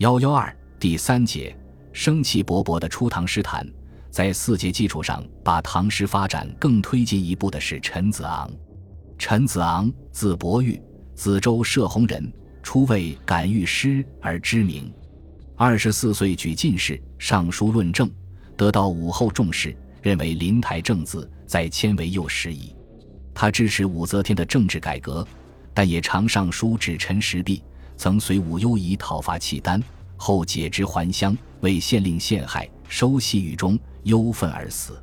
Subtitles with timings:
[0.00, 1.54] 幺幺二第三节，
[1.92, 3.70] 生气勃勃的初唐诗坛，
[4.10, 8.50] 在四节基础上，把唐诗发展更推进一步的是陈子昂。
[9.18, 10.80] 陈子昂，字伯玉，
[11.14, 12.32] 梓州射洪人，
[12.62, 14.90] 初为感遇诗而知名。
[15.54, 18.10] 二十四岁举进士，上书论政，
[18.56, 22.74] 得到武后重视，认为临台正字，在迁为右拾遗。
[23.34, 25.28] 他支持武则天的政治改革，
[25.74, 27.62] 但也常上书指陈时弊。
[28.00, 29.78] 曾随武攸宜讨伐契丹，
[30.16, 34.98] 后解职还乡，为县令陷害，收系狱中，忧愤而死。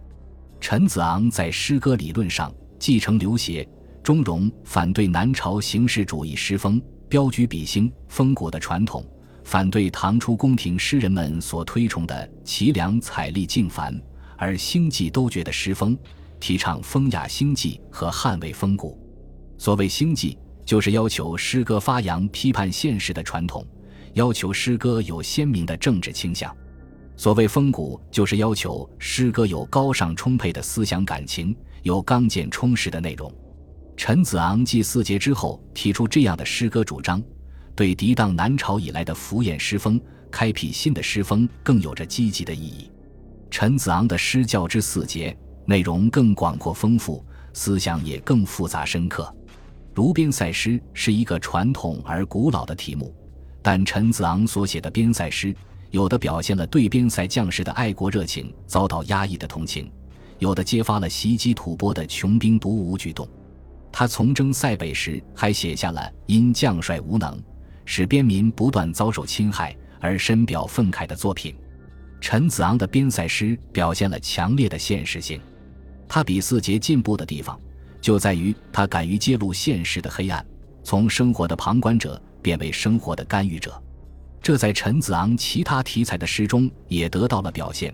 [0.60, 3.64] 陈子昂在诗歌理论上继承刘勰、
[4.02, 9.06] 钟嵘反对南朝形式主义诗风，标举比兴、风骨的传统，
[9.44, 13.96] 反对唐初宫廷诗人们所推崇的齐梁彩丽静繁
[14.36, 15.96] 而兴寂都绝的诗风，
[16.40, 19.00] 提倡风雅兴寂和捍卫风骨。
[19.60, 20.36] 所谓兴寂。
[20.68, 23.66] 就是要求诗歌发扬批判现实的传统，
[24.16, 26.54] 要求诗歌有鲜明的政治倾向。
[27.16, 33.34] 所谓风骨，就是要求诗歌有高尚充沛的思想感情，有刚健充实的内容。
[33.96, 37.24] 陈子昂继四杰之后提出这样的诗歌主张，
[37.74, 42.92] 对涤荡南朝以来的浮衍诗风、开辟新的诗风更有着积极的意义。
[43.50, 49.34] 陈子昂的诗教之四杰，内容更广阔丰富，思想也更复杂深刻。
[49.98, 53.12] 如边塞诗是一个传统而古老的题目，
[53.64, 55.56] 但陈子昂所写的边塞诗，
[55.90, 59.92] 有的表现了对边塞将士的爱国热情遭到压抑的同情，
[60.38, 63.28] 有的揭发了袭击吐蕃的穷兵黩武举动。
[63.92, 67.36] 他从征塞北时，还写下了因将帅无能，
[67.84, 71.56] 使边民不断遭受侵害而深表愤慨的作品。
[72.22, 75.42] 陈子昂的边塞诗表现了强烈的现实性，
[76.08, 77.60] 他比四杰进步的地方。
[78.08, 80.46] 就在于他敢于揭露现实的黑暗，
[80.82, 83.84] 从生活的旁观者变为生活的干预者，
[84.42, 87.94] 这在陈子昂其他题材的诗中也得到了表现，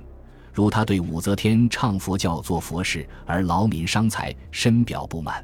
[0.53, 5.44] 如他对武则天唱佛教做佛事而劳民伤财深表不满。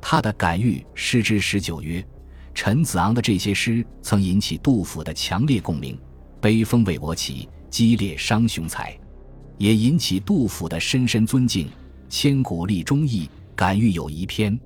[0.00, 2.06] 他的感遇诗之十九曰：
[2.54, 5.98] 陈子昂的这些诗曾引起杜甫的强烈共鸣，
[6.40, 8.96] 悲风为我起，激烈伤雄才，
[9.58, 11.68] 也引起杜甫的深深尊敬，
[12.08, 13.28] 千古立忠义。
[13.56, 14.56] 感遇有一篇。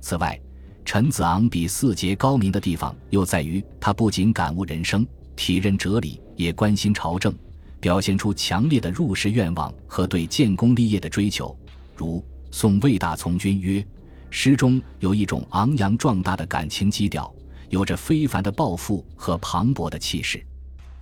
[0.00, 0.40] 此外，
[0.84, 5.04] 陈子昂比四杰高明的地方又在于，他不仅感悟人生、
[5.34, 7.34] 体认哲理，也关心朝政，
[7.80, 11.54] 表现出强烈的入世愿望和对建功立业的追求。
[11.96, 12.20] 如
[12.52, 13.84] 《宋魏大从军》曰
[14.30, 17.34] ：“诗中有一种昂扬壮大的感情基调，
[17.70, 20.40] 有着非凡的抱负和磅礴的气势。”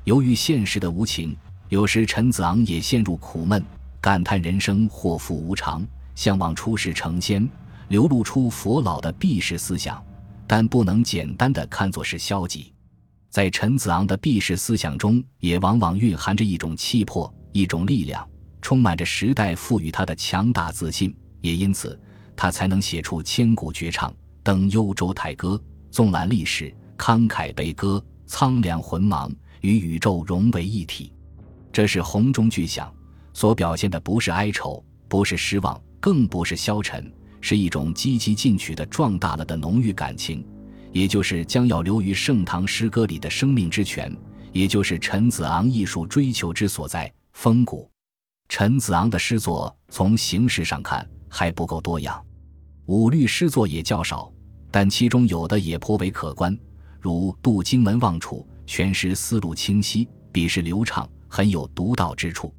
[0.04, 1.36] 由于现实的无情，
[1.68, 3.62] 有时陈子昂也陷入苦闷，
[4.00, 5.86] 感叹人生祸福无常。
[6.16, 7.48] 向往出世成仙，
[7.86, 10.04] 流露出佛老的避世思想，
[10.48, 12.72] 但不能简单的看作是消极。
[13.30, 18.26] 在陈子昂的避世思想中，也往往蕴含着一种气魄、一种力量，
[18.62, 21.14] 充满着时代赋予他的强大自信。
[21.42, 22.00] 也因此，
[22.34, 24.12] 他才能写出千古绝唱、
[24.42, 31.12] 登幽州台歌、纵览历史、慷慨悲歌、苍凉浑茫，与宇宙融为一体。
[31.70, 32.90] 这是洪钟巨响，
[33.34, 35.78] 所表现的不是哀愁，不是失望。
[36.00, 40.46] 更不是消沉，是一种积极进取的壮大了的浓郁感情，
[40.92, 44.14] 也就是将要留于盛唐诗歌里的生命之泉，
[44.52, 47.90] 也就是陈子昂艺术追求之所在——风骨。
[48.48, 52.24] 陈子昂的诗作从形式上看还不够多样，
[52.86, 54.32] 五律诗作也较少，
[54.70, 56.56] 但其中有的也颇为可观，
[57.00, 62.54] 如《渡荆门望楚》，全诗思路清晰，笔势流畅，很有独到之处。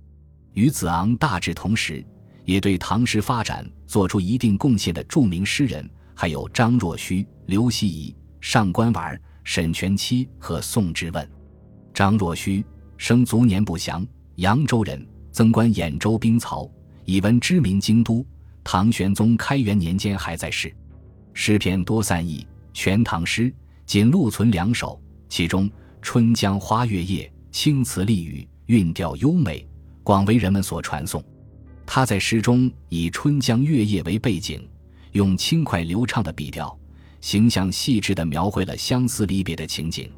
[0.54, 2.06] 与子昂大致同时。
[2.48, 11.30] 也对唐诗发展做出一定贡献的著名诗人，还有张若虚、刘希夷、上官婉、沈佺期和宋之问。
[11.94, 12.64] 张若虚
[12.96, 16.72] 生卒年不详，扬州人，曾官兖州兵曹，
[17.04, 18.26] 以闻知名京都。
[18.64, 20.74] 唐玄宗开元年间还在世，
[21.34, 22.40] 诗篇多散佚，
[22.74, 23.52] 《全唐诗》
[23.86, 25.70] 仅录存两首，其中
[26.02, 29.68] 《春江花月夜》青词丽语，韵调优美，
[30.02, 31.22] 广为人们所传颂。
[31.88, 34.68] 他在诗中以春江月夜为背景，
[35.14, 36.78] 用轻快流畅的笔调，
[37.22, 40.12] 形象细致地描绘了相思离别的情景，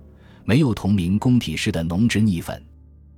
[0.43, 2.61] 没有同名宫体诗的浓脂腻粉。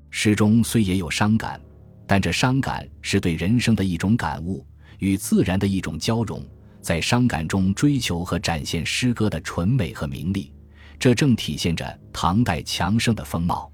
[0.09, 1.59] 诗中虽也有伤感，
[2.05, 4.63] 但这伤感是对人生的一种感悟，
[4.99, 6.45] 与自然的一种交融，
[6.81, 10.51] 在伤感中追求和展现诗歌的纯美和明丽，
[10.99, 13.71] 这正体现着唐代强盛的风貌。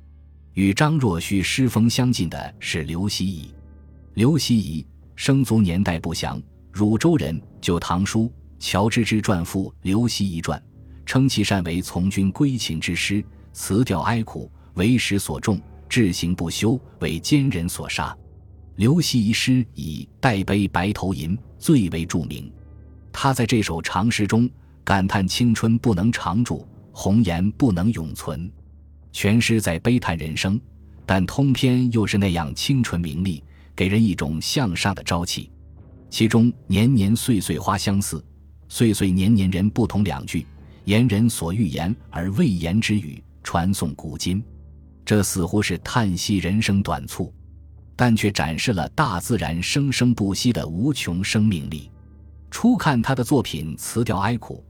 [0.54, 3.52] 与张若虚诗风相近的是刘希夷。
[4.18, 4.84] 刘希夷
[5.16, 6.42] 生卒年代不详，
[6.72, 7.40] 汝州人。
[7.62, 8.22] 《旧唐书·
[8.58, 10.60] 乔之之传》赋《刘希夷传》，
[11.06, 13.24] 称其善为从军归秦之诗，
[13.54, 18.18] 辞调哀苦，为时所重，志行不修，为奸人所杀。
[18.78, 22.52] 刘希夷诗以“代悲白头吟”最为著名。
[23.12, 24.50] 他在这首长诗中
[24.84, 28.52] 感叹青春不能长驻，红颜不能永存。
[29.12, 30.60] 全诗在悲叹人生，
[31.06, 33.44] 但通篇又是那样清纯明丽，
[33.78, 35.50] 给人一种向上的朝气。
[36.10, 38.22] 其中“年年岁岁花相似，
[38.68, 40.46] 岁岁年年人不同”两句，
[40.84, 44.44] 言人所欲言而未言之语，传颂古今。
[45.06, 47.32] 这似乎是叹息人生短促。
[48.00, 51.90] 但却展示了大自然生生不息的无穷生命力。
[52.52, 54.64] 初看他的作品词调哀苦，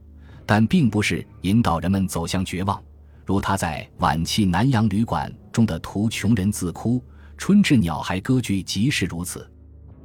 [0.46, 2.82] 但并不是引导人们走向绝望，
[3.26, 6.98] 如他在《晚期南洋旅馆》中的图穷人自哭，
[7.38, 9.50] 《春至鸟还歌剧》即是如此。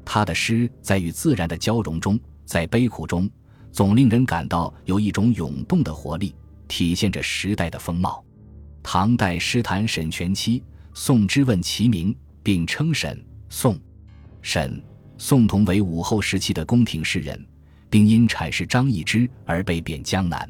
[0.06, 3.30] 他的诗在与自然的交融中，在悲苦中，
[3.72, 6.34] 总令人感到有一种涌动的活力，
[6.70, 8.24] 体现着时代的风貌。
[8.82, 10.64] 唐代诗坛沈佺期、
[10.94, 12.16] 宋之问齐名。
[12.46, 13.80] 并称沈、宋、
[14.42, 14.84] 沈、
[15.18, 17.42] 宋同为武后时期的宫廷诗人，
[17.90, 20.46] 并因阐释张易之而被贬江南。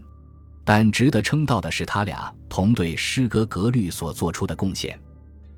[0.65, 4.97] 但值得称道的是，他俩同对诗歌格律所做出的贡献。《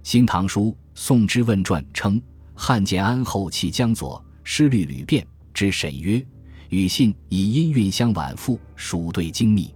[0.03, 2.19] 新唐书·宋之问传》称
[2.55, 5.27] ：“汉建安后弃江左，诗律屡变。
[5.53, 6.25] 之沈曰
[6.69, 9.73] ：‘与信以音韵相婉复，属对精密。’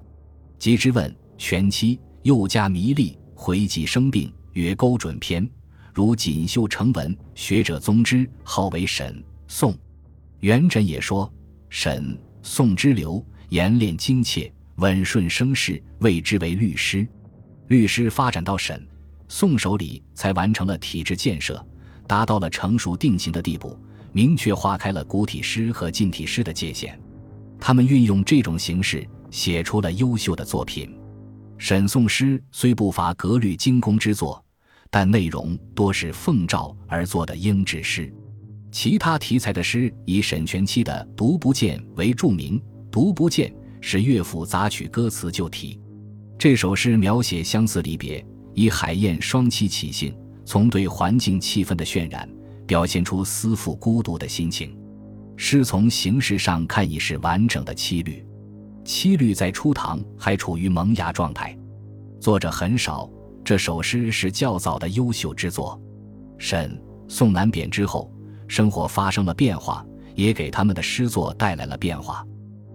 [0.57, 5.47] 及之问全期，又加迷丽，回记生病，曰勾准篇。”
[5.93, 9.77] 如锦绣成文，学者宗之，号为沈宋。
[10.39, 11.29] 元稹也说
[11.69, 17.05] ：“沈宋之流，言练精切，稳顺声势，谓之为律诗。
[17.67, 18.87] 律诗发展到沈
[19.29, 21.65] 宋手里，才完成了体制建设，
[22.05, 23.79] 达到了成熟定型的地步，
[24.11, 26.99] 明确划开了古体诗和近体诗的界限。
[27.57, 30.93] 他们运用这种形式，写出了优秀的作品。
[31.57, 34.43] 沈宋诗虽不乏格律精工之作。”
[34.91, 38.11] 但内容多是奉诏而作的应制诗，
[38.71, 42.59] 其他题材的诗以沈佺期的《独不见》为著名，
[42.89, 43.51] 《独不见》
[43.81, 45.79] 是乐府杂曲歌词旧题。
[46.39, 48.25] 这首诗描写相似离别，
[48.59, 50.13] 以海燕双栖起兴，
[50.43, 52.27] 从对环境气氛的渲染，
[52.67, 54.77] 表现出思妇孤独的心情。
[55.37, 58.21] 诗从形式上看已是完整的七律，
[58.83, 61.57] 七律在初唐还处于萌芽状态，
[62.19, 63.09] 作者很少。
[63.45, 65.79] 这首诗是较早的优秀之作。
[66.37, 66.77] 沈
[67.07, 68.11] 宋南贬之后，
[68.49, 69.85] 生活发生了变化，
[70.15, 72.27] 也给他们的诗作带来了变化。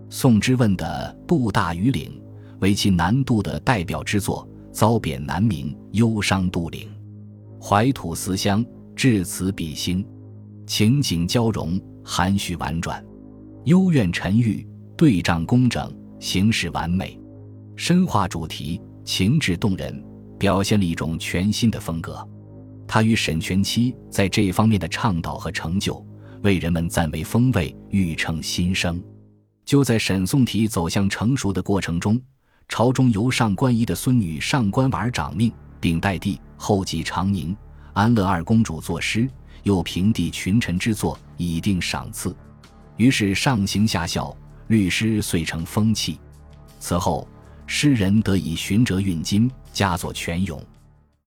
[0.08, 2.10] 宋之问的《步大于岭》
[2.60, 6.88] 为其南渡的代表之作，遭贬南冥，忧伤杜陵。
[7.60, 8.62] 怀土思乡，
[8.96, 10.04] 至此比兴，
[10.66, 13.02] 情景交融，含蓄婉转，
[13.66, 14.66] 幽怨沉郁，
[14.96, 17.16] 对仗工整，形式完美，
[17.76, 20.04] 深化主题，情致动人。
[20.36, 22.28] 表现了一种全新的风格，
[22.88, 26.04] 他与沈佺期在这方面的倡导和成就，
[26.42, 29.00] 为人们赞为风味，欲称新生。
[29.64, 32.20] 就在沈宋体走向成熟的过程中，
[32.68, 37.56] 朝中由上官仪的孙女上官婉儿掌命，并代帝后继长宁、
[37.92, 39.28] 安乐二公主作诗，
[39.62, 42.36] 又平地群臣之作，以定赏赐。
[42.96, 44.36] 于是上行下效，
[44.68, 46.18] 律诗遂成风气。
[46.78, 47.26] 此后。
[47.66, 50.62] 诗人得以寻辙运金，佳作泉涌。